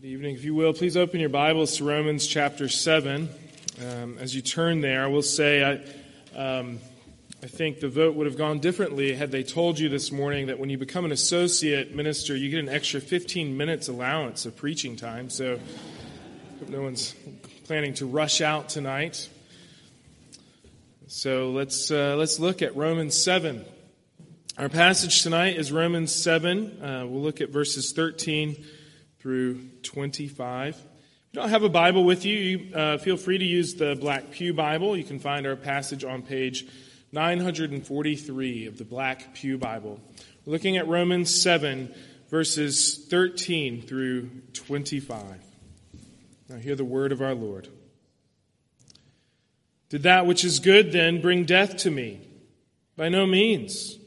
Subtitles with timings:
[0.00, 0.36] Good evening.
[0.36, 3.28] If you will, please open your Bibles to Romans chapter 7.
[3.84, 6.78] Um, as you turn there, I will say I, um,
[7.42, 10.60] I think the vote would have gone differently had they told you this morning that
[10.60, 14.94] when you become an associate minister, you get an extra 15 minutes allowance of preaching
[14.94, 15.30] time.
[15.30, 15.58] So
[16.68, 17.16] no one's
[17.64, 19.28] planning to rush out tonight.
[21.08, 23.64] So let's, uh, let's look at Romans 7.
[24.58, 26.82] Our passage tonight is Romans 7.
[26.84, 28.64] Uh, we'll look at verses 13
[29.28, 30.74] through 25.
[30.74, 30.82] If
[31.34, 34.30] you don't have a Bible with you, you uh, feel free to use the Black
[34.30, 34.96] Pew Bible.
[34.96, 36.64] You can find our passage on page
[37.12, 40.00] 943 of the Black Pew Bible.
[40.46, 41.94] We're looking at Romans 7,
[42.30, 45.22] verses 13 through 25.
[46.48, 47.68] Now, hear the word of our Lord.
[49.90, 52.22] Did that which is good then bring death to me?
[52.96, 53.98] By no means.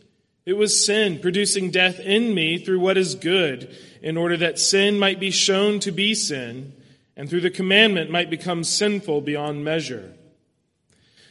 [0.45, 4.97] It was sin producing death in me through what is good in order that sin
[4.97, 6.73] might be shown to be sin,
[7.15, 10.13] and through the commandment might become sinful beyond measure.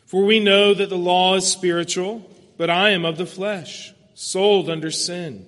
[0.07, 4.71] For we know that the law is spiritual, but I am of the flesh, sold
[4.71, 5.47] under sin.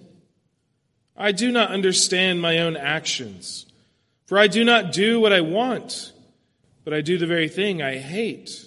[1.17, 3.67] I do not understand my own actions,
[4.27, 6.12] for I do not do what I want,
[6.84, 8.67] but I do the very thing I hate.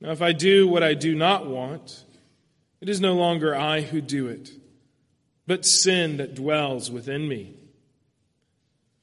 [0.00, 2.04] Now, if I do what I do not want,
[2.80, 4.50] it is no longer I who do it,
[5.46, 7.54] but sin that dwells within me.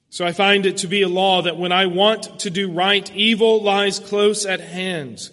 [0.09, 3.11] So I find it to be a law that when I want to do right,
[3.13, 5.29] evil lies close at hand.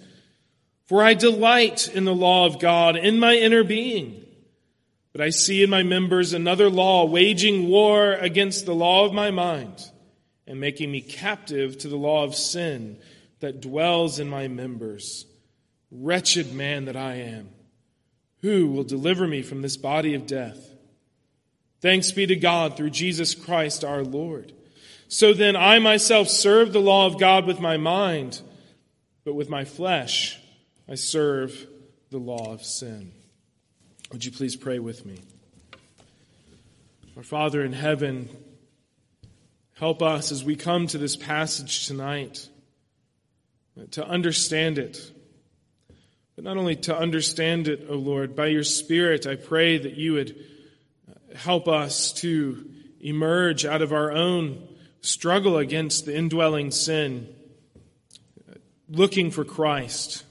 [0.86, 4.22] For I delight in the law of God in my inner being.
[5.12, 9.30] But I see in my members another law waging war against the law of my
[9.30, 9.90] mind
[10.46, 12.98] and making me captive to the law of sin
[13.40, 15.24] that dwells in my members.
[15.96, 17.50] Wretched man that I am,
[18.42, 20.74] who will deliver me from this body of death?
[21.80, 24.52] Thanks be to God through Jesus Christ our Lord.
[25.06, 28.40] So then I myself serve the law of God with my mind,
[29.24, 30.40] but with my flesh
[30.88, 31.66] I serve
[32.10, 33.12] the law of sin.
[34.10, 35.20] Would you please pray with me?
[37.16, 38.28] Our Father in heaven,
[39.78, 42.48] help us as we come to this passage tonight
[43.92, 45.12] to understand it.
[46.36, 50.14] But not only to understand it, O Lord, by your Spirit, I pray that you
[50.14, 50.36] would
[51.08, 52.68] uh, help us to
[53.00, 54.66] emerge out of our own
[55.00, 57.28] struggle against the indwelling sin,
[58.50, 58.54] uh,
[58.88, 60.24] looking for Christ,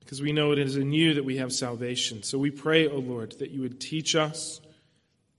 [0.00, 2.22] because we know it is in you that we have salvation.
[2.22, 4.60] So we pray, O Lord, that you would teach us.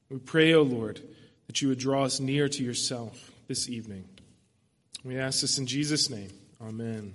[0.09, 1.01] We pray, O Lord,
[1.47, 4.05] that you would draw us near to yourself this evening.
[5.03, 6.31] We ask this in Jesus' name.
[6.61, 7.13] Amen.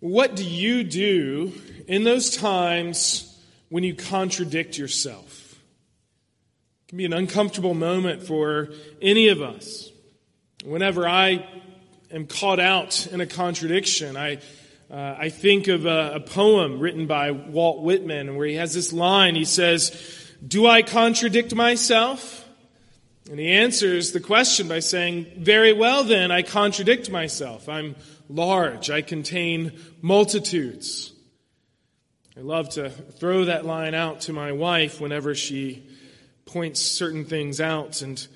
[0.00, 1.52] What do you do
[1.88, 3.36] in those times
[3.68, 5.56] when you contradict yourself?
[6.84, 8.68] It can be an uncomfortable moment for
[9.02, 9.90] any of us.
[10.64, 11.44] Whenever I
[12.12, 14.36] am caught out in a contradiction, I,
[14.88, 18.92] uh, I think of a, a poem written by Walt Whitman where he has this
[18.92, 19.34] line.
[19.34, 19.90] He says,
[20.46, 22.48] Do I contradict myself?
[23.28, 27.68] And he answers the question by saying, Very well, then, I contradict myself.
[27.68, 27.96] I'm
[28.28, 29.72] large, I contain
[30.02, 31.12] multitudes.
[32.36, 35.82] I love to throw that line out to my wife whenever she
[36.46, 38.00] points certain things out.
[38.00, 38.26] And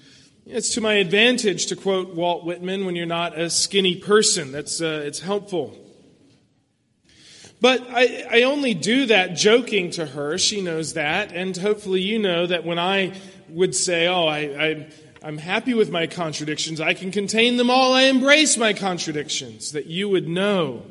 [0.44, 4.50] it's to my advantage to quote Walt Whitman when you're not a skinny person.
[4.50, 5.78] That's, uh, it's helpful.
[7.60, 10.36] But I, I only do that joking to her.
[10.36, 11.30] She knows that.
[11.30, 13.12] And hopefully you know that when I
[13.48, 14.88] would say, oh, I, I,
[15.24, 19.86] I'm happy with my contradictions, I can contain them all, I embrace my contradictions, that
[19.86, 20.82] you would know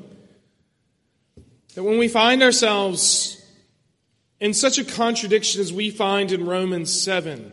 [1.76, 3.44] that when we find ourselves
[4.40, 7.52] in such a contradiction as we find in Romans 7,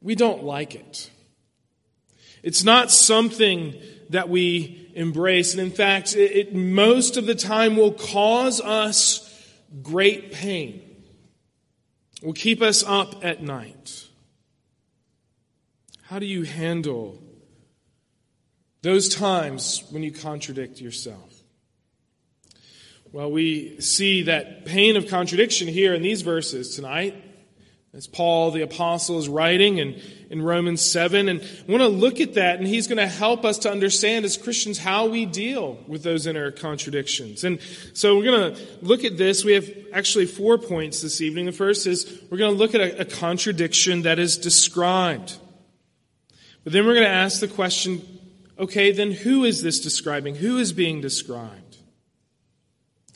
[0.00, 1.10] we don't like it.
[2.42, 3.74] It's not something
[4.10, 5.52] that we embrace.
[5.52, 9.22] And in fact, it, it, most of the time will cause us
[9.82, 10.80] great pain,
[12.22, 14.05] will keep us up at night.
[16.08, 17.20] How do you handle
[18.82, 21.42] those times when you contradict yourself?
[23.10, 27.16] Well, we see that pain of contradiction here in these verses tonight.
[27.92, 30.00] as Paul the Apostle is writing in,
[30.30, 31.28] in Romans 7.
[31.28, 34.24] And I want to look at that, and he's going to help us to understand
[34.24, 37.42] as Christians how we deal with those inner contradictions.
[37.42, 37.58] And
[37.94, 39.44] so we're going to look at this.
[39.44, 41.46] We have actually four points this evening.
[41.46, 45.38] The first is we're going to look at a, a contradiction that is described.
[46.66, 48.02] But then we're going to ask the question
[48.58, 50.34] okay, then who is this describing?
[50.34, 51.76] Who is being described?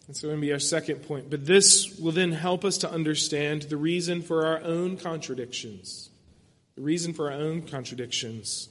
[0.06, 1.30] And so, going to be our second point.
[1.30, 6.10] But this will then help us to understand the reason for our own contradictions.
[6.76, 8.68] The reason for our own contradictions.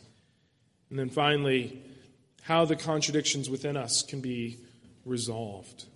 [0.90, 1.82] And then finally,
[2.44, 4.60] how the contradictions within us can be
[5.04, 5.88] resolved.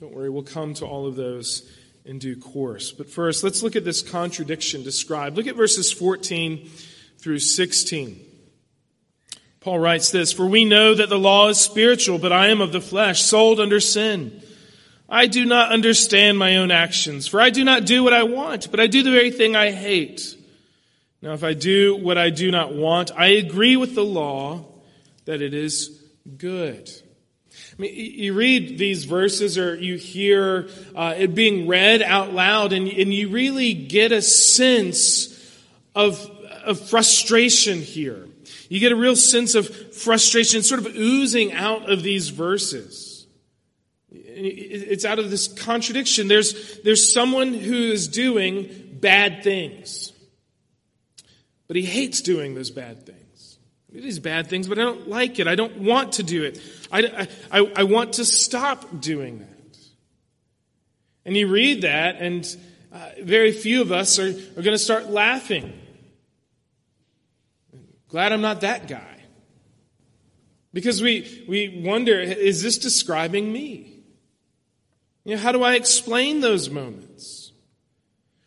[0.00, 1.70] Don't worry, we'll come to all of those
[2.06, 2.90] in due course.
[2.90, 5.36] But first, let's look at this contradiction described.
[5.36, 6.70] Look at verses 14
[7.18, 8.24] through 16.
[9.60, 12.72] Paul writes this For we know that the law is spiritual, but I am of
[12.72, 14.42] the flesh, sold under sin.
[15.08, 18.70] I do not understand my own actions, for I do not do what I want,
[18.70, 20.36] but I do the very thing I hate.
[21.22, 24.64] Now, if I do what I do not want, I agree with the law
[25.24, 26.00] that it is
[26.36, 26.90] good.
[27.78, 32.72] I mean, you read these verses or you hear uh, it being read out loud,
[32.72, 35.34] and, and you really get a sense
[35.94, 36.18] of,
[36.68, 38.28] of frustration here.
[38.68, 43.18] You get a real sense of frustration sort of oozing out of these verses
[44.38, 46.28] it's out of this contradiction.
[46.28, 48.68] There's, there's someone who is doing
[49.00, 50.12] bad things,
[51.66, 53.58] but he hates doing those bad things.
[53.92, 55.48] It is bad things, but I don't like it.
[55.48, 56.60] I don't want to do it.
[56.92, 59.78] I, I, I want to stop doing that.
[61.24, 62.56] And you read that, and
[62.92, 65.72] uh, very few of us are, are going to start laughing.
[68.08, 69.18] Glad I'm not that guy.
[70.72, 73.98] Because we, we wonder, is this describing me?
[75.24, 77.52] You know, how do I explain those moments?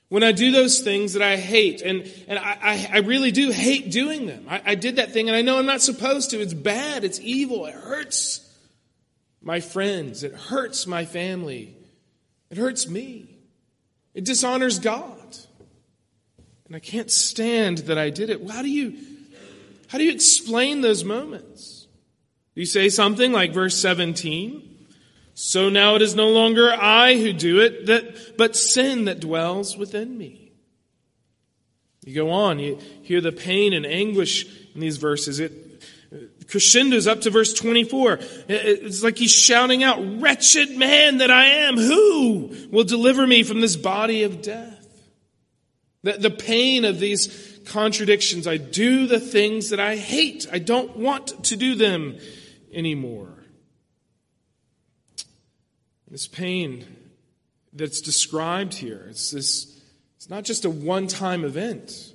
[0.09, 3.91] When I do those things that I hate, and, and I, I, really do hate
[3.91, 4.45] doing them.
[4.49, 6.41] I, I did that thing and I know I'm not supposed to.
[6.41, 8.45] It's bad, it's evil, it hurts
[9.41, 11.75] my friends, it hurts my family,
[12.49, 13.37] it hurts me,
[14.13, 15.37] it dishonors God.
[16.65, 18.49] And I can't stand that I did it.
[18.49, 18.97] How do you,
[19.91, 21.87] how do you explain those moments?
[22.55, 24.87] Do you say something like verse 17?
[25.33, 29.75] So now it is no longer I who do it, that, but sin that dwells
[29.75, 30.53] within me.
[32.05, 35.41] You go on, you hear the pain and anguish in these verses.
[35.41, 35.83] It
[36.47, 38.19] crescendos up to verse 24.
[38.47, 43.59] It's like he's shouting out, Wretched man that I am, who will deliver me from
[43.59, 44.77] this body of death?
[46.03, 48.47] The, the pain of these contradictions.
[48.47, 50.47] I do the things that I hate.
[50.51, 52.17] I don't want to do them
[52.73, 53.29] anymore.
[56.09, 56.85] This pain
[57.73, 59.81] that's described here, it's, this,
[60.17, 62.13] it's not just a one time event.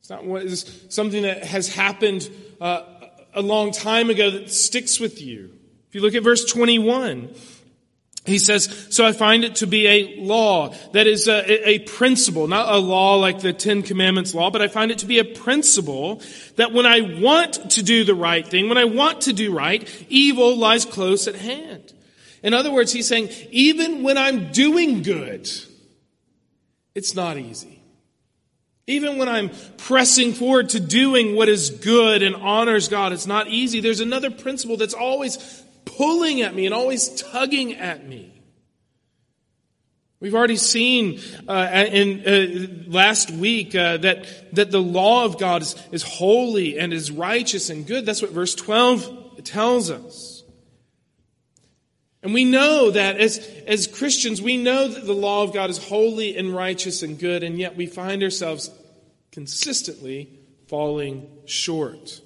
[0.00, 2.28] It's not what is something that has happened
[2.60, 2.82] uh,
[3.32, 5.50] a long time ago that sticks with you.
[5.88, 7.34] If you look at verse 21,
[8.26, 12.48] he says, So I find it to be a law, that is a, a, principle,
[12.48, 15.24] not a law like the Ten Commandments law, but I find it to be a
[15.24, 16.20] principle
[16.56, 19.88] that when I want to do the right thing, when I want to do right,
[20.08, 21.92] evil lies close at hand.
[22.42, 25.48] In other words, he's saying, even when I'm doing good,
[26.94, 27.82] it's not easy.
[28.86, 33.48] Even when I'm pressing forward to doing what is good and honors God, it's not
[33.48, 33.80] easy.
[33.80, 35.62] There's another principle that's always
[35.96, 38.42] pulling at me and always tugging at me.
[40.20, 41.18] We've already seen
[41.48, 46.78] uh, in uh, last week uh, that that the law of God is, is holy
[46.78, 48.04] and is righteous and good.
[48.04, 50.44] That's what verse twelve tells us.
[52.22, 55.78] And we know that as, as Christians, we know that the law of God is
[55.78, 58.70] holy and righteous and good, and yet we find ourselves
[59.32, 62.20] consistently falling short.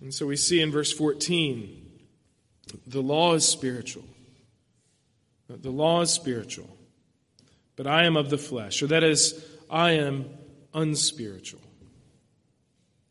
[0.00, 1.88] And so we see in verse 14
[2.86, 4.04] the law is spiritual.
[5.48, 6.68] The law is spiritual,
[7.74, 10.26] but I am of the flesh, or that is, I am
[10.72, 11.60] unspiritual.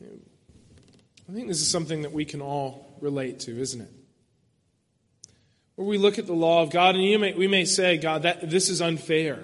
[0.02, 3.92] I think this is something that we can all relate to, isn't it?
[5.78, 8.50] Or we look at the law of God and may, we may say, God, that,
[8.50, 9.40] this is unfair.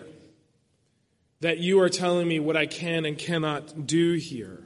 [1.41, 4.64] That you are telling me what I can and cannot do here.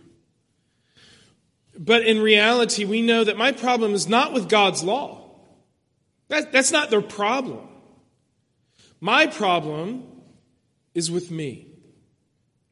[1.82, 5.32] But in reality, we know that my problem is not with God's law.
[6.28, 7.66] That, that's not their problem.
[9.00, 10.04] My problem
[10.94, 11.68] is with me.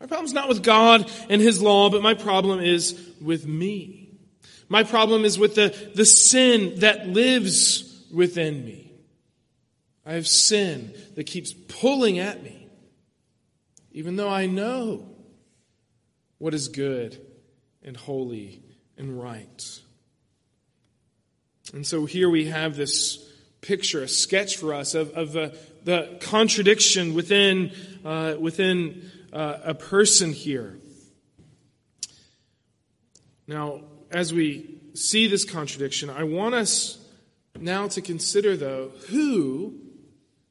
[0.02, 4.20] My problem is not with God and His law, but my problem is with me.
[4.68, 8.92] My problem is with the, the sin that lives within me.
[10.06, 12.68] I have sin that keeps pulling at me.
[13.94, 15.16] even though I know
[16.38, 17.20] what is good
[17.82, 18.67] and holy
[18.98, 19.80] and right.
[21.74, 23.18] And so here we have this
[23.62, 25.50] picture, a sketch for us of, of uh,
[25.84, 27.72] the contradiction within,
[28.06, 30.78] uh, within uh, a person here.
[33.48, 36.98] Now, as we see this contradiction, I want us
[37.60, 39.76] now to consider, though, who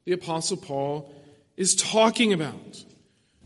[0.05, 1.13] the Apostle Paul
[1.55, 2.83] is talking about.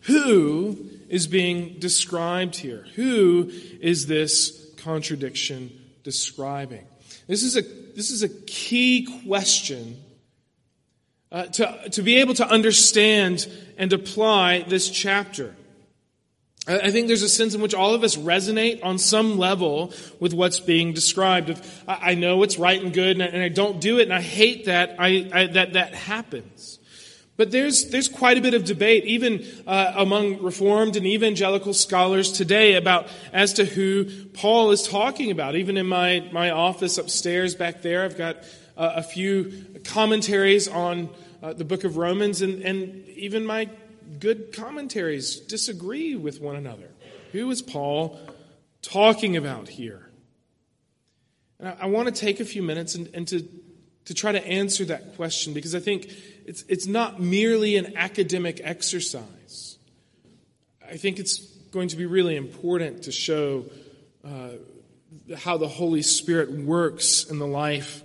[0.02, 2.86] Who is being described here?
[2.96, 5.72] Who is this contradiction
[6.04, 6.86] describing?
[7.28, 10.02] This is a, this is a key question
[11.32, 13.48] uh, to, to be able to understand
[13.78, 15.56] and apply this chapter.
[16.68, 20.34] I think there's a sense in which all of us resonate on some level with
[20.36, 21.50] what's being described.
[21.50, 24.66] If I know it's right and good, and I, don't do it, and I hate
[24.66, 26.78] that I, I, that that happens.
[27.42, 32.32] But there's there's quite a bit of debate, even uh, among Reformed and evangelical scholars
[32.32, 35.56] today, about as to who Paul is talking about.
[35.56, 38.44] Even in my my office upstairs back there, I've got
[38.78, 41.10] uh, a few commentaries on
[41.42, 43.70] uh, the book of Romans, and and even my
[44.20, 46.92] good commentaries disagree with one another.
[47.32, 48.20] Who is Paul
[48.84, 50.12] talking about here?
[51.58, 53.50] And I, I want to take a few minutes and, and to,
[54.06, 56.12] to try to answer that question because I think
[56.46, 59.78] it's, it's not merely an academic exercise.
[60.88, 61.40] I think it's
[61.72, 63.66] going to be really important to show
[64.26, 64.50] uh,
[65.38, 68.04] how the Holy Spirit works in the life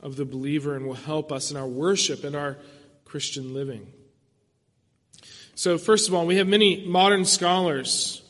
[0.00, 2.56] of the believer and will help us in our worship and our
[3.04, 3.86] Christian living.
[5.54, 8.22] So, first of all, we have many modern scholars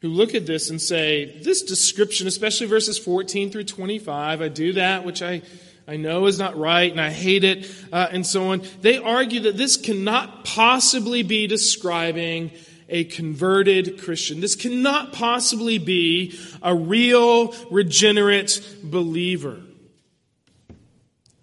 [0.00, 4.74] who look at this and say, this description, especially verses 14 through 25, I do
[4.74, 5.42] that, which I,
[5.86, 8.62] I know is not right, and I hate it, uh, and so on.
[8.80, 12.52] They argue that this cannot possibly be describing
[12.88, 14.40] a converted Christian.
[14.40, 19.60] This cannot possibly be a real, regenerate believer.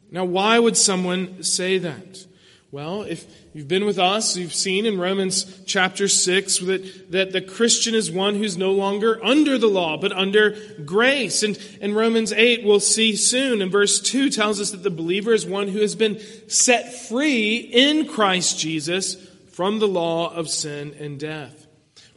[0.10, 2.26] Now, why would someone say that?
[2.72, 7.42] Well, if you've been with us, you've seen in Romans chapter 6 that, that the
[7.42, 10.56] Christian is one who's no longer under the law, but under
[10.86, 11.44] grace.
[11.44, 15.34] And in Romans 8, we'll see soon, and verse 2 tells us that the believer
[15.34, 19.16] is one who has been set free in Christ Jesus
[19.52, 21.68] from the law of sin and death.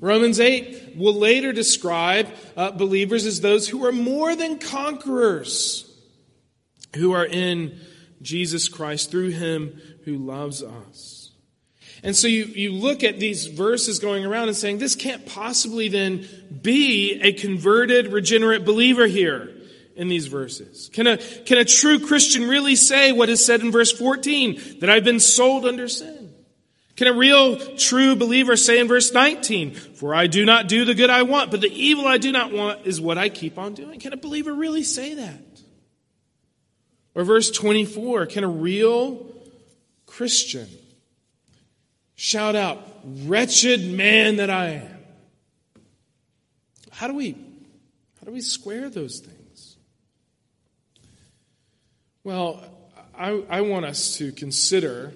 [0.00, 5.90] Romans 8 will later describe uh, believers as those who are more than conquerors,
[6.96, 7.78] who are in
[8.24, 11.30] Jesus Christ through him who loves us.
[12.02, 15.88] And so you, you look at these verses going around and saying, this can't possibly
[15.88, 16.26] then
[16.62, 19.54] be a converted, regenerate believer here
[19.96, 20.90] in these verses.
[20.92, 24.90] Can a, can a true Christian really say what is said in verse 14, that
[24.90, 26.24] I've been sold under sin?
[26.96, 30.94] Can a real true believer say in verse 19, for I do not do the
[30.94, 33.74] good I want, but the evil I do not want is what I keep on
[33.74, 33.98] doing?
[33.98, 35.40] Can a believer really say that?
[37.14, 39.24] Or verse 24, can a real
[40.06, 40.68] Christian
[42.14, 44.98] shout out, wretched man that I am?
[46.90, 49.76] How do we, how do we square those things?
[52.22, 52.64] Well,
[53.16, 55.12] I, I want us to consider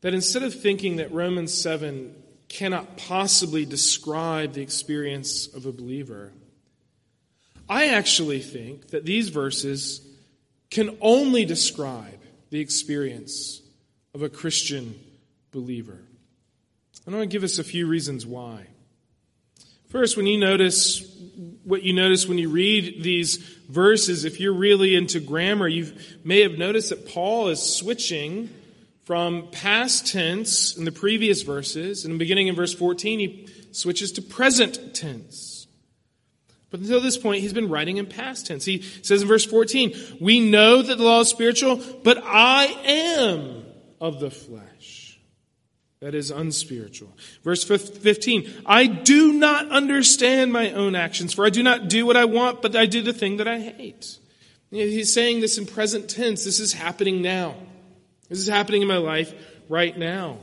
[0.00, 2.14] that instead of thinking that Romans 7
[2.48, 6.32] cannot possibly describe the experience of a believer,
[7.68, 10.00] I actually think that these verses
[10.70, 13.60] can only describe the experience
[14.14, 14.98] of a Christian
[15.50, 15.98] believer.
[17.06, 18.66] I want to give us a few reasons why.
[19.88, 21.04] First, when you notice
[21.64, 23.36] what you notice when you read these
[23.68, 28.50] verses, if you're really into grammar, you may have noticed that Paul is switching
[29.04, 34.22] from past tense in the previous verses, and beginning in verse 14, he switches to
[34.22, 35.49] present tense.
[36.70, 38.64] But until this point, he's been writing in past tense.
[38.64, 43.64] He says in verse 14, We know that the law is spiritual, but I am
[44.00, 45.18] of the flesh.
[46.00, 47.14] That is unspiritual.
[47.44, 52.16] Verse 15, I do not understand my own actions, for I do not do what
[52.16, 54.16] I want, but I do the thing that I hate.
[54.70, 56.44] He's saying this in present tense.
[56.44, 57.54] This is happening now.
[58.28, 59.34] This is happening in my life
[59.68, 60.38] right now.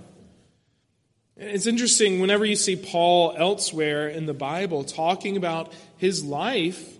[1.37, 6.97] It's interesting whenever you see Paul elsewhere in the Bible talking about his life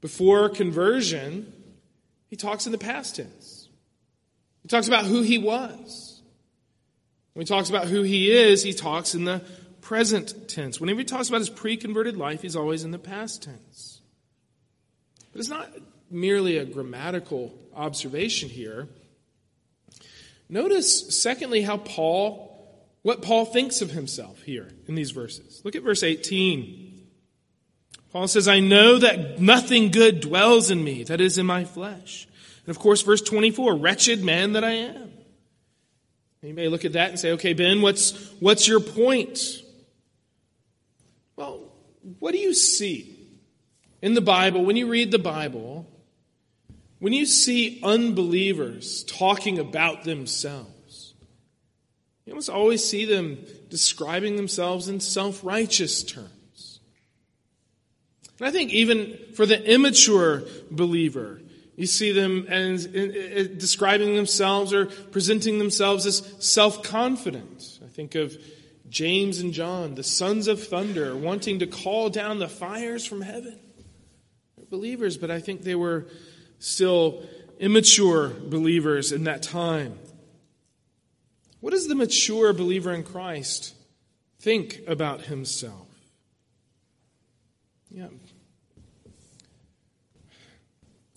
[0.00, 1.52] before conversion,
[2.28, 3.68] he talks in the past tense.
[4.62, 6.20] He talks about who he was.
[7.32, 9.42] When he talks about who he is, he talks in the
[9.80, 10.80] present tense.
[10.80, 14.00] Whenever he talks about his pre converted life, he's always in the past tense.
[15.32, 15.68] But it's not
[16.10, 18.88] merely a grammatical observation here.
[20.48, 22.46] Notice, secondly, how Paul
[23.06, 25.60] what Paul thinks of himself here in these verses.
[25.62, 26.85] Look at verse 18.
[28.16, 32.26] Paul says, I know that nothing good dwells in me, that is in my flesh.
[32.64, 35.12] And of course, verse 24, wretched man that I am.
[36.40, 39.38] You may look at that and say, okay, Ben, what's, what's your point?
[41.36, 41.70] Well,
[42.18, 43.18] what do you see
[44.00, 45.86] in the Bible, when you read the Bible,
[47.00, 51.12] when you see unbelievers talking about themselves?
[52.24, 56.30] You almost always see them describing themselves in self righteous terms.
[58.38, 61.40] And I think even for the immature believer,
[61.76, 67.80] you see them as uh, describing themselves or presenting themselves as self confident.
[67.84, 68.36] I think of
[68.88, 73.58] James and John, the sons of thunder, wanting to call down the fires from heaven.
[74.56, 76.06] They're believers, but I think they were
[76.58, 77.22] still
[77.58, 79.98] immature believers in that time.
[81.60, 83.74] What does the mature believer in Christ
[84.38, 85.88] think about himself?
[87.90, 88.08] Yeah,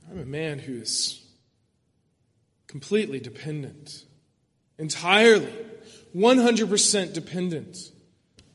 [0.09, 1.23] I'm a man who is
[2.65, 4.05] completely dependent,
[4.79, 5.53] entirely,
[6.15, 7.77] 100% dependent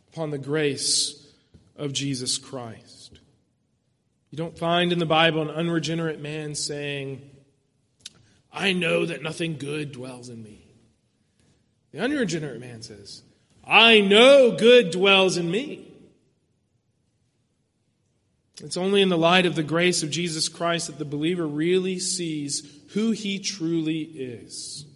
[0.09, 1.33] upon the grace
[1.77, 3.21] of Jesus Christ.
[4.31, 7.23] You don't find in the Bible an unregenerate man saying,
[8.53, 10.67] I know that nothing good dwells in me.
[11.93, 13.23] The unregenerate man says,
[13.65, 15.94] I know good dwells in me.
[18.63, 21.99] It's only in the light of the grace of Jesus Christ that the believer really
[21.99, 24.87] sees who he truly is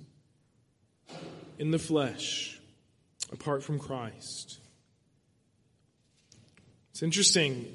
[1.58, 2.60] in the flesh,
[3.32, 4.58] apart from Christ.
[6.92, 7.74] It's interesting.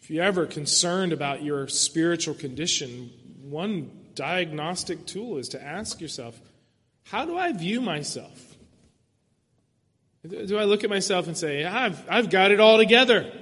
[0.00, 3.10] If you're ever concerned about your spiritual condition,
[3.42, 6.40] one diagnostic tool is to ask yourself,
[7.04, 8.56] how do I view myself?
[10.28, 13.32] Do I look at myself and say, I've, I've got it all together?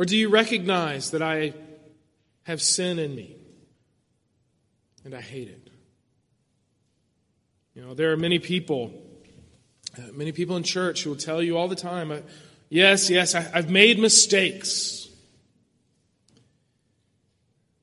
[0.00, 1.52] Or do you recognize that I
[2.44, 3.36] have sin in me
[5.04, 5.68] and I hate it?
[7.74, 8.94] You know, there are many people,
[9.98, 12.20] uh, many people in church who will tell you all the time, uh,
[12.70, 15.06] yes, yes, I've made mistakes.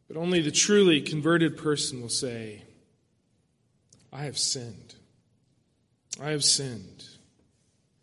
[0.08, 2.64] But only the truly converted person will say,
[4.12, 4.96] I have sinned.
[6.20, 7.06] I have sinned.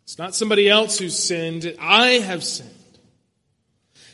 [0.03, 1.75] It's not somebody else who's sinned.
[1.81, 2.84] I have sinned.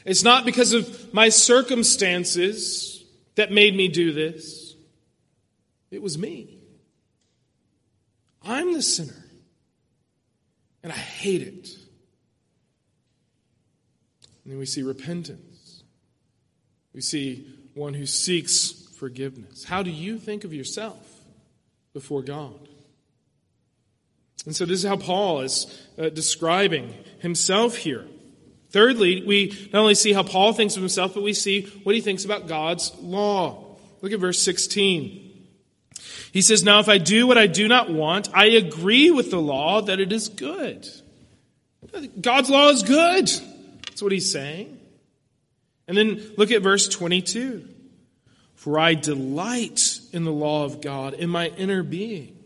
[0.06, 3.04] It's not because of my circumstances
[3.36, 4.76] that made me do this.
[5.92, 6.58] It was me.
[8.44, 9.26] I'm the sinner.
[10.84, 11.70] And I hate it.
[14.44, 15.84] And then we see repentance.
[16.94, 19.64] We see one who seeks forgiveness.
[19.64, 21.08] How do you think of yourself
[21.94, 22.68] before God?
[24.46, 25.68] And so, this is how Paul is
[26.00, 28.08] uh, describing himself here.
[28.72, 32.02] Thirdly, we not only see how Paul thinks of himself, but we see what he
[32.02, 33.78] thinks about God's law.
[34.02, 35.28] Look at verse 16.
[36.32, 39.42] He says, Now if I do what I do not want, I agree with the
[39.42, 40.88] law that it is good.
[42.20, 43.28] God's law is good.
[43.88, 44.80] That's what he's saying.
[45.88, 47.68] And then look at verse 22.
[48.56, 52.38] For I delight in the law of God in my inner being.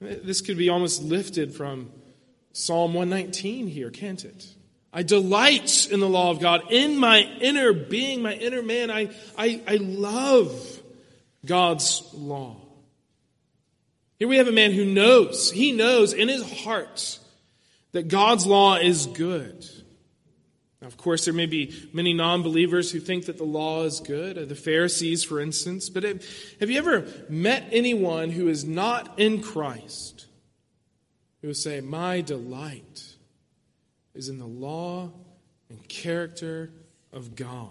[0.00, 1.90] This could be almost lifted from
[2.52, 4.46] Psalm 119 here, can't it?
[4.92, 6.70] I delight in the law of God.
[6.70, 10.82] In my inner being, my inner man, I, I, I love
[11.46, 12.56] God's law.
[14.18, 17.18] Here we have a man who knows, he knows in his heart
[17.92, 19.66] that God's law is good.
[20.80, 24.00] Now, of course, there may be many non believers who think that the law is
[24.00, 25.88] good, the Pharisees, for instance.
[25.88, 30.26] But have you ever met anyone who is not in Christ
[31.40, 33.11] who will say, My delight
[34.14, 35.10] is in the law
[35.68, 36.70] and character
[37.12, 37.68] of God.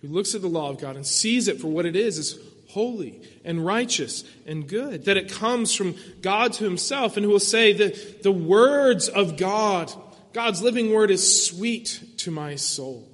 [0.00, 2.38] Who looks at the law of God and sees it for what it is, is
[2.70, 7.38] holy and righteous and good, that it comes from God to himself, and who will
[7.38, 9.92] say that the words of God,
[10.32, 13.08] God's living word, is sweet to my soul.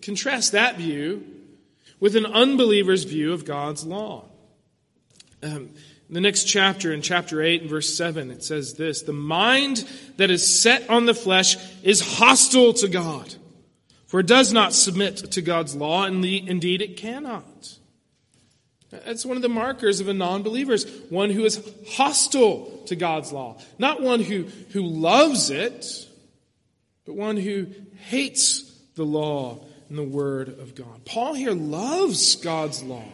[0.00, 1.24] Contrast that view
[2.00, 4.24] with an unbeliever's view of God's law.
[5.42, 5.70] Um,
[6.08, 9.88] the next chapter, in chapter 8 and verse 7, it says this The mind
[10.18, 13.34] that is set on the flesh is hostile to God,
[14.06, 17.78] for it does not submit to God's law, and indeed it cannot.
[18.90, 20.76] That's one of the markers of a non believer,
[21.10, 23.58] one who is hostile to God's law.
[23.78, 26.08] Not one who, who loves it,
[27.04, 27.66] but one who
[28.08, 28.62] hates
[28.94, 31.04] the law and the word of God.
[31.04, 33.04] Paul here loves God's law.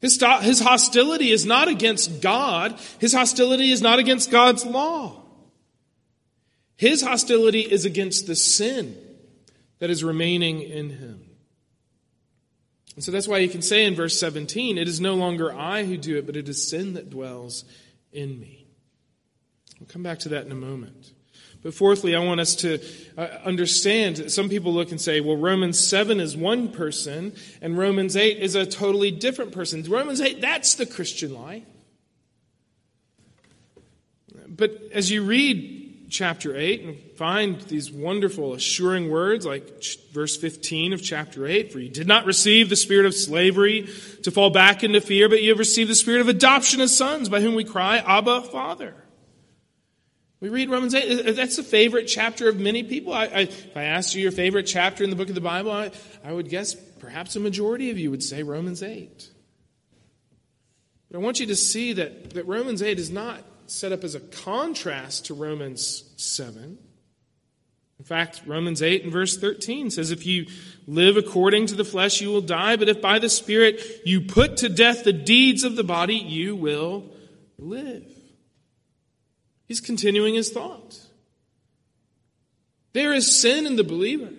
[0.00, 2.78] His, his hostility is not against God.
[3.00, 5.22] His hostility is not against God's law.
[6.76, 8.96] His hostility is against the sin
[9.80, 11.24] that is remaining in him.
[12.94, 15.84] And so that's why you can say in verse 17, it is no longer I
[15.84, 17.64] who do it, but it is sin that dwells
[18.12, 18.66] in me.
[19.78, 21.12] We'll come back to that in a moment.
[21.62, 22.78] But fourthly, I want us to
[23.16, 27.76] uh, understand that some people look and say, well, Romans 7 is one person and
[27.76, 29.82] Romans 8 is a totally different person.
[29.82, 31.64] Romans 8, that's the Christian life.
[34.46, 40.92] But as you read chapter 8 and find these wonderful, assuring words like verse 15
[40.92, 43.88] of chapter 8 For you did not receive the spirit of slavery
[44.22, 47.28] to fall back into fear, but you have received the spirit of adoption as sons,
[47.28, 48.94] by whom we cry, Abba, Father.
[50.40, 51.34] We read Romans 8.
[51.34, 53.12] That's the favorite chapter of many people.
[53.12, 55.72] I, I, if I asked you your favorite chapter in the book of the Bible,
[55.72, 55.90] I,
[56.24, 59.30] I would guess perhaps a majority of you would say Romans 8.
[61.10, 64.14] But I want you to see that, that Romans 8 is not set up as
[64.14, 66.78] a contrast to Romans 7.
[67.98, 70.46] In fact, Romans 8 and verse 13 says, If you
[70.86, 74.58] live according to the flesh, you will die, but if by the Spirit you put
[74.58, 77.10] to death the deeds of the body, you will
[77.58, 78.04] live.
[79.68, 80.98] He's continuing his thought.
[82.94, 84.30] There is sin in the believer.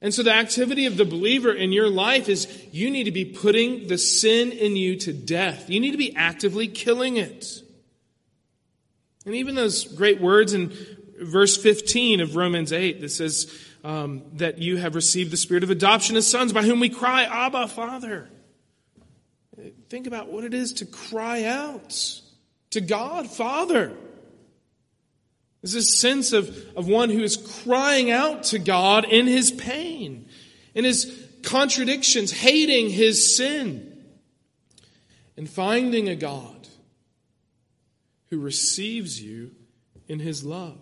[0.00, 3.24] And so the activity of the believer in your life is you need to be
[3.24, 5.70] putting the sin in you to death.
[5.70, 7.62] You need to be actively killing it.
[9.26, 10.72] And even those great words in
[11.20, 15.70] verse 15 of Romans 8 that says um, that you have received the spirit of
[15.70, 18.28] adoption as sons by whom we cry, Abba, Father.
[19.88, 22.20] Think about what it is to cry out
[22.70, 23.96] to God, Father.
[25.64, 30.28] There's this sense of, of one who is crying out to God in his pain,
[30.74, 34.04] in his contradictions, hating his sin,
[35.38, 36.68] and finding a God
[38.28, 39.52] who receives you
[40.06, 40.76] in his love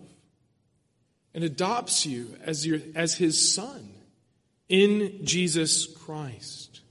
[1.33, 3.89] and adopts you as, your, as his son
[4.67, 6.81] in Jesus Christ,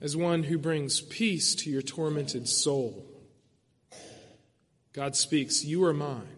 [0.00, 3.09] as one who brings peace to your tormented soul
[4.92, 6.36] God speaks, You are mine,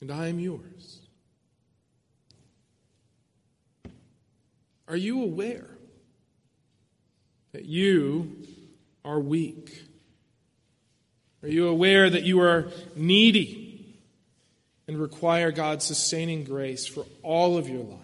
[0.00, 1.00] and I am yours.
[4.88, 5.70] Are you aware
[7.52, 8.36] that you
[9.04, 9.82] are weak?
[11.42, 13.96] Are you aware that you are needy
[14.86, 17.98] and require God's sustaining grace for all of your life?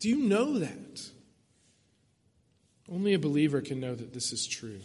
[0.00, 1.10] Do you know that?
[2.90, 4.80] Only a believer can know that this is true.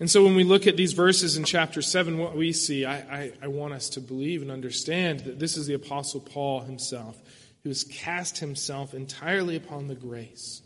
[0.00, 2.96] And so when we look at these verses in chapter 7, what we see, I,
[2.96, 7.20] I, I, want us to believe and understand that this is the Apostle Paul himself
[7.62, 10.62] who has cast himself entirely upon the grace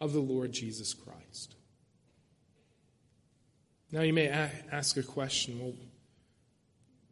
[0.00, 1.54] of the Lord Jesus Christ.
[3.92, 5.74] Now you may ask a question well,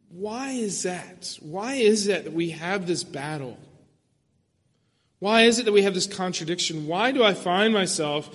[0.09, 1.37] why is that?
[1.41, 3.57] Why is it that we have this battle?
[5.19, 6.85] Why is it that we have this contradiction?
[6.85, 8.29] Why do I find myself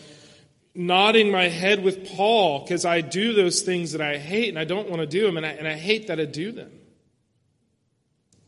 [0.78, 4.64] nodding my head with Paul because I do those things that I hate and I
[4.64, 6.70] don't want to do them and I, and I hate that I do them.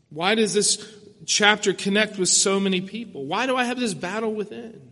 [0.09, 0.83] Why does this
[1.25, 3.25] chapter connect with so many people?
[3.25, 4.91] Why do I have this battle within?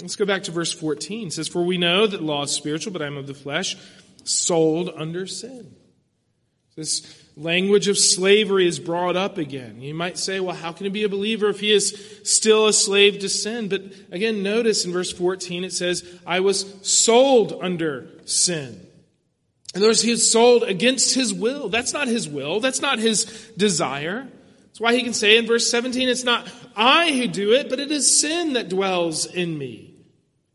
[0.00, 1.28] Let's go back to verse 14.
[1.28, 3.76] It says, For we know that law is spiritual, but I am of the flesh,
[4.24, 5.76] sold under sin.
[6.76, 9.80] This language of slavery is brought up again.
[9.80, 12.72] You might say, well, how can he be a believer if he is still a
[12.72, 13.68] slave to sin?
[13.68, 18.86] But again, notice in verse 14 it says, I was sold under sin.
[19.74, 21.68] In other words, he is sold against his will.
[21.68, 22.60] That's not his will.
[22.60, 23.24] That's not his
[23.56, 24.28] desire.
[24.66, 27.80] That's why he can say in verse 17, it's not I who do it, but
[27.80, 29.94] it is sin that dwells in me.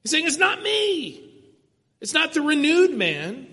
[0.04, 1.22] He's saying, it's not me.
[2.00, 3.49] It's not the renewed man.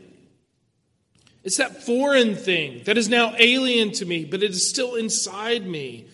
[1.47, 5.65] It's that foreign thing that is now alien to me, but it is still inside
[5.65, 6.09] me.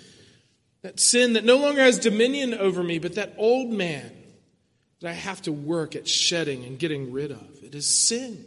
[0.83, 4.13] That sin that no longer has dominion over me, but that old man
[5.01, 7.49] that I have to work at shedding and getting rid of.
[7.63, 8.45] It is sin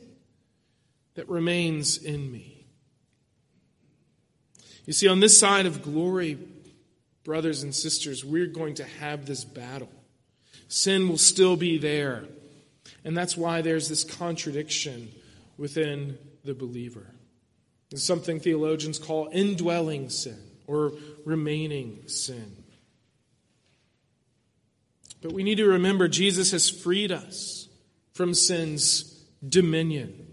[1.15, 2.67] that remains in me.
[4.85, 6.37] You see, on this side of glory,
[7.23, 9.89] brothers and sisters, we're going to have this battle.
[10.67, 12.25] Sin will still be there.
[13.03, 15.11] And that's why there's this contradiction
[15.57, 17.13] within the believer.
[17.91, 20.93] It's something theologians call indwelling sin or
[21.25, 22.63] remaining sin.
[25.21, 27.67] But we need to remember Jesus has freed us
[28.13, 30.27] from sin's dominion.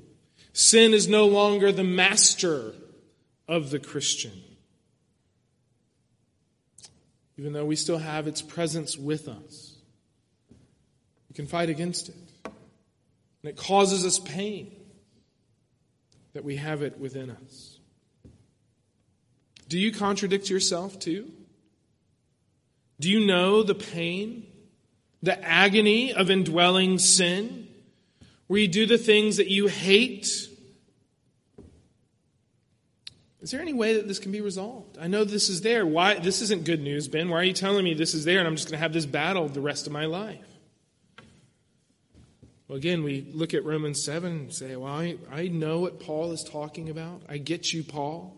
[0.53, 2.75] Sin is no longer the master
[3.49, 4.33] of the Christian.
[7.39, 9.77] Even though we still have its presence with us,
[11.33, 12.17] We can fight against it.
[12.45, 12.53] And
[13.45, 14.71] it causes us pain
[16.35, 17.79] that we have it within us.
[19.69, 21.31] Do you contradict yourself too?
[23.01, 24.47] Do you know the pain,
[25.23, 27.69] the agony of indwelling sin,
[28.47, 30.29] where you do the things that you hate?
[33.41, 34.99] Is there any way that this can be resolved?
[35.01, 35.85] I know this is there.
[35.85, 37.29] Why this isn't good news, Ben?
[37.29, 39.07] Why are you telling me this is there and I'm just going to have this
[39.07, 40.52] battle the rest of my life?
[42.73, 46.33] Well, again, we look at Romans 7 and say, Well, I, I know what Paul
[46.33, 47.21] is talking about.
[47.29, 48.35] I get you, Paul.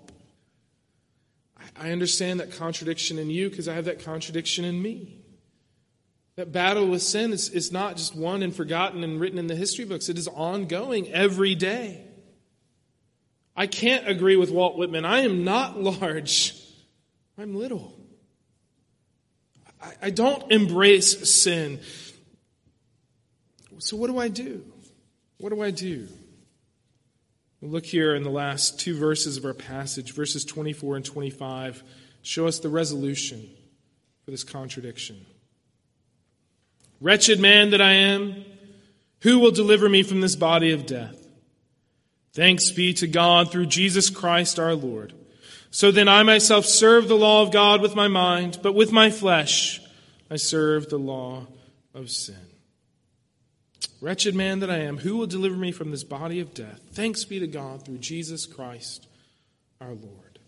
[1.57, 5.21] I, I understand that contradiction in you because I have that contradiction in me.
[6.35, 9.55] That battle with sin is, is not just won and forgotten and written in the
[9.55, 12.05] history books, it is ongoing every day.
[13.55, 15.05] I can't agree with Walt Whitman.
[15.05, 16.61] I am not large,
[17.39, 17.97] I'm little.
[19.81, 21.79] I, I don't embrace sin.
[23.85, 24.65] So, what do I do?
[25.37, 26.09] What do I do?
[27.61, 31.85] Look here in the last two verses of our passage, verses 24 and 25,
[32.23, 33.47] show us the resolution
[34.25, 35.27] for this contradiction.
[36.99, 38.47] Wretched man that I am,
[39.21, 41.29] who will deliver me from this body of death?
[42.33, 45.13] Thanks be to God through Jesus Christ our Lord.
[45.71, 49.11] So then I myself serve the law of God with my mind, but with my
[49.11, 49.83] flesh
[50.31, 51.49] I serve the law
[51.93, 52.54] of sin.
[54.05, 56.79] Wretched man that I am, who will deliver me from this body of death?
[56.93, 59.09] Thanks be to God through Jesus Christ
[59.81, 60.39] our Lord.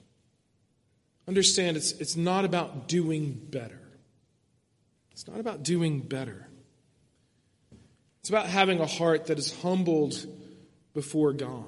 [1.27, 3.81] Understand, it's, it's not about doing better.
[5.11, 6.47] It's not about doing better.
[8.21, 10.27] It's about having a heart that is humbled
[10.93, 11.65] before God.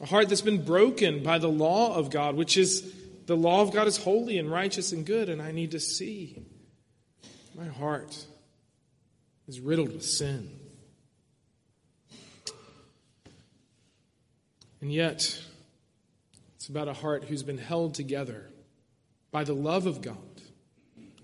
[0.00, 2.90] A heart that's been broken by the law of God, which is
[3.26, 6.42] the law of God is holy and righteous and good, and I need to see
[7.54, 8.26] my heart
[9.48, 10.50] is riddled with sin.
[14.80, 15.40] And yet,
[16.56, 18.50] it's about a heart who's been held together
[19.30, 20.16] by the love of God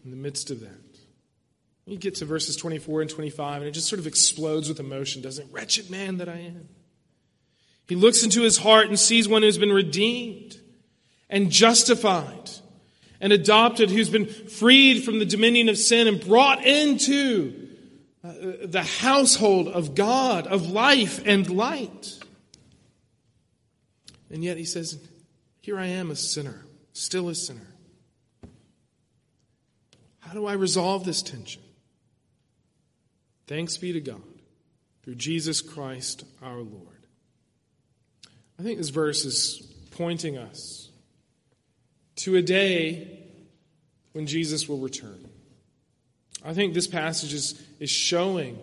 [0.05, 0.71] in the midst of that.
[1.87, 5.21] You get to verses 24 and 25, and it just sort of explodes with emotion,
[5.21, 5.53] doesn't it?
[5.53, 6.69] Wretched man that I am.
[7.89, 10.59] He looks into his heart and sees one who's been redeemed
[11.29, 12.51] and justified
[13.21, 17.62] and adopted, who's been freed from the dominion of sin and brought into
[18.25, 18.33] Uh,
[18.65, 22.19] the household of God, of life and light.
[24.31, 24.99] And yet he says,
[25.61, 27.67] Here I am, a sinner, still a sinner.
[30.21, 31.63] How do I resolve this tension?
[33.49, 34.23] Thanks be to God
[35.03, 37.07] through Jesus Christ our Lord.
[38.59, 40.91] I think this verse is pointing us
[42.17, 43.27] to a day
[44.13, 45.29] when Jesus will return.
[46.45, 48.59] I think this passage is, is showing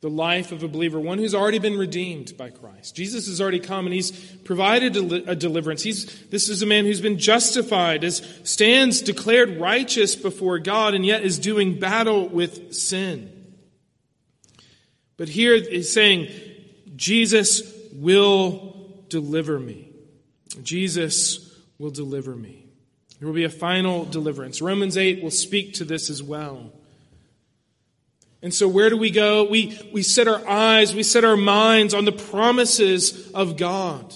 [0.00, 2.94] the life of a believer, one who's already been redeemed by Christ.
[2.94, 4.12] Jesus has already come and he's
[4.44, 5.82] provided a, deliverance.
[5.82, 11.04] He's, this is a man who's been justified, as stands declared righteous before God, and
[11.04, 13.32] yet is doing battle with sin.
[15.16, 16.28] But here he's saying,
[16.94, 19.90] Jesus will deliver me.
[20.62, 22.66] Jesus will deliver me.
[23.18, 24.62] There will be a final deliverance.
[24.62, 26.72] Romans 8 will speak to this as well.
[28.40, 29.44] And so, where do we go?
[29.44, 34.14] We, we set our eyes, we set our minds on the promises of God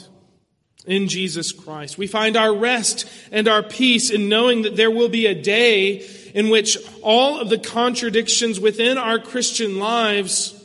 [0.86, 1.98] in Jesus Christ.
[1.98, 6.06] We find our rest and our peace in knowing that there will be a day
[6.34, 10.58] in which all of the contradictions within our Christian lives,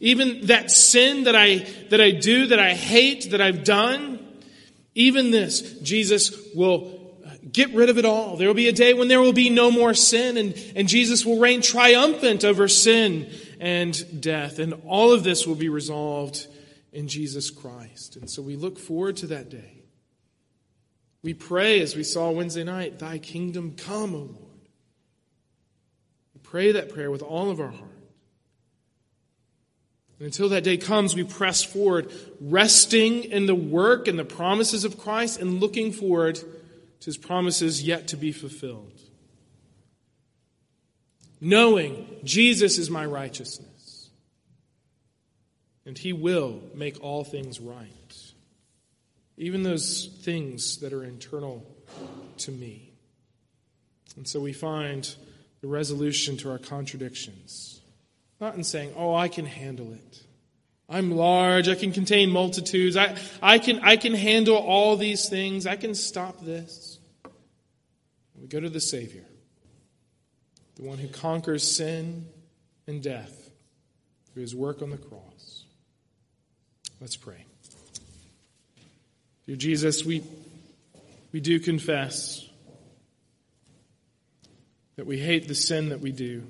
[0.00, 4.18] even that sin that I, that I do, that I hate, that I've done,
[4.94, 6.97] even this, Jesus will
[7.58, 8.36] get rid of it all.
[8.36, 11.26] There will be a day when there will be no more sin, and, and Jesus
[11.26, 14.60] will reign triumphant over sin and death.
[14.60, 16.46] And all of this will be resolved
[16.92, 18.14] in Jesus Christ.
[18.14, 19.82] And so we look forward to that day.
[21.24, 24.68] We pray, as we saw Wednesday night, Thy kingdom come, O Lord.
[26.32, 27.90] We pray that prayer with all of our heart.
[30.20, 34.84] And until that day comes, we press forward, resting in the work and the promises
[34.84, 36.38] of Christ and looking forward
[37.00, 39.00] to his promises yet to be fulfilled.
[41.40, 44.10] Knowing Jesus is my righteousness,
[45.86, 47.88] and he will make all things right,
[49.36, 51.64] even those things that are internal
[52.38, 52.92] to me.
[54.16, 55.14] And so we find
[55.60, 57.80] the resolution to our contradictions.
[58.40, 60.22] Not in saying, oh, I can handle it.
[60.88, 61.68] I'm large.
[61.68, 62.96] I can contain multitudes.
[62.96, 65.66] I, I, can, I can handle all these things.
[65.66, 66.87] I can stop this.
[68.48, 69.24] Go to the Savior,
[70.76, 72.26] the one who conquers sin
[72.86, 73.50] and death
[74.32, 75.64] through his work on the cross.
[77.00, 77.44] Let's pray.
[79.46, 80.22] Dear Jesus, we,
[81.32, 82.46] we do confess
[84.96, 86.44] that we hate the sin that we do.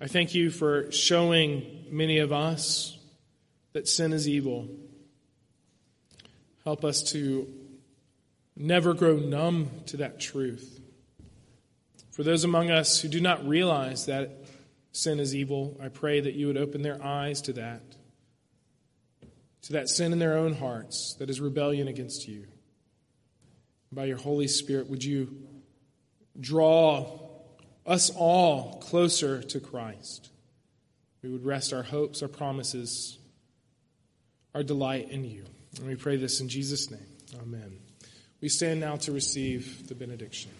[0.00, 2.98] I thank you for showing many of us
[3.72, 4.68] that sin is evil.
[6.64, 7.46] Help us to
[8.56, 10.80] never grow numb to that truth.
[12.10, 14.44] For those among us who do not realize that
[14.92, 17.82] sin is evil, I pray that you would open their eyes to that,
[19.62, 22.46] to that sin in their own hearts that is rebellion against you.
[23.92, 25.36] By your Holy Spirit, would you
[26.40, 27.20] draw
[27.84, 30.30] us all closer to Christ?
[31.22, 33.18] We would rest our hopes, our promises,
[34.54, 35.44] our delight in you.
[35.78, 37.06] And we pray this in Jesus' name.
[37.42, 37.85] Amen.
[38.40, 40.50] We stand now to receive the benediction.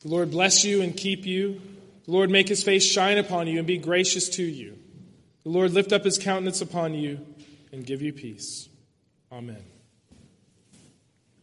[0.00, 1.60] The Lord bless you and keep you.
[2.06, 4.78] The Lord make his face shine upon you and be gracious to you.
[5.44, 7.24] The Lord lift up his countenance upon you
[7.72, 8.68] and give you peace.
[9.30, 9.62] Amen.